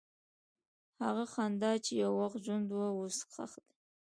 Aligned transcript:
هغه 1.03 1.23
خندا 1.33 1.71
چې 1.85 1.91
یو 2.03 2.11
وخت 2.21 2.37
ژوند 2.45 2.65
وه، 2.71 2.87
اوس 2.97 3.17
ښخ 3.33 3.51
ده. 3.65 3.71